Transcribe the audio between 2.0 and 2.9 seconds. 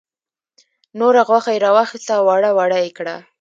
او وړه وړه